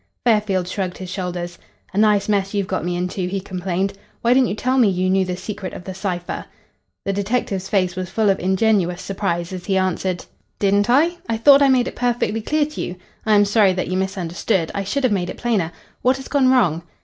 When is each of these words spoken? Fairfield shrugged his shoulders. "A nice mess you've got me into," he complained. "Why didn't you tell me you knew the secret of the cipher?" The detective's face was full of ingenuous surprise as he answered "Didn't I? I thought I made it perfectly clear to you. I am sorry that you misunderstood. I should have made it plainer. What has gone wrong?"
Fairfield 0.25 0.67
shrugged 0.67 0.97
his 0.97 1.11
shoulders. 1.11 1.59
"A 1.93 1.97
nice 1.99 2.27
mess 2.27 2.55
you've 2.55 2.65
got 2.65 2.83
me 2.83 2.95
into," 2.95 3.27
he 3.27 3.39
complained. 3.39 3.93
"Why 4.23 4.33
didn't 4.33 4.47
you 4.49 4.55
tell 4.55 4.79
me 4.79 4.87
you 4.89 5.11
knew 5.11 5.25
the 5.25 5.37
secret 5.37 5.73
of 5.73 5.83
the 5.83 5.93
cipher?" 5.93 6.45
The 7.05 7.13
detective's 7.13 7.69
face 7.69 7.95
was 7.95 8.09
full 8.09 8.31
of 8.31 8.39
ingenuous 8.39 8.99
surprise 9.03 9.53
as 9.53 9.65
he 9.67 9.77
answered 9.77 10.25
"Didn't 10.57 10.89
I? 10.89 11.17
I 11.29 11.37
thought 11.37 11.61
I 11.61 11.69
made 11.69 11.87
it 11.87 11.95
perfectly 11.95 12.41
clear 12.41 12.65
to 12.65 12.81
you. 12.81 12.95
I 13.27 13.33
am 13.35 13.45
sorry 13.45 13.73
that 13.73 13.89
you 13.89 13.95
misunderstood. 13.97 14.71
I 14.73 14.83
should 14.83 15.03
have 15.03 15.13
made 15.13 15.29
it 15.29 15.37
plainer. 15.37 15.71
What 16.01 16.17
has 16.17 16.27
gone 16.27 16.49
wrong?" 16.49 16.81